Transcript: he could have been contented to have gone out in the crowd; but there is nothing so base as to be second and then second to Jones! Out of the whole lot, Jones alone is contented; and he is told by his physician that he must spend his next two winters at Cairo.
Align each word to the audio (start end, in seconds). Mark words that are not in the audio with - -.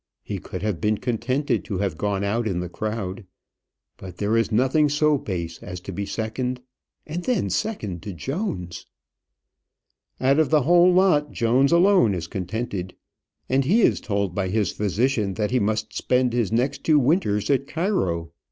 he 0.23 0.39
could 0.39 0.63
have 0.63 0.81
been 0.81 0.97
contented 0.97 1.63
to 1.63 1.77
have 1.77 1.95
gone 1.95 2.23
out 2.23 2.47
in 2.47 2.59
the 2.59 2.67
crowd; 2.67 3.23
but 3.97 4.17
there 4.17 4.35
is 4.35 4.51
nothing 4.51 4.89
so 4.89 5.15
base 5.15 5.61
as 5.61 5.79
to 5.79 5.91
be 5.91 6.07
second 6.07 6.59
and 7.05 7.25
then 7.25 7.51
second 7.51 8.01
to 8.01 8.11
Jones! 8.11 8.87
Out 10.19 10.39
of 10.39 10.49
the 10.49 10.63
whole 10.63 10.91
lot, 10.91 11.31
Jones 11.31 11.71
alone 11.71 12.15
is 12.15 12.25
contented; 12.25 12.95
and 13.47 13.63
he 13.63 13.83
is 13.83 14.01
told 14.01 14.33
by 14.33 14.47
his 14.47 14.71
physician 14.71 15.35
that 15.35 15.51
he 15.51 15.59
must 15.59 15.93
spend 15.95 16.33
his 16.33 16.51
next 16.51 16.83
two 16.83 16.97
winters 16.97 17.51
at 17.51 17.67
Cairo. 17.67 18.31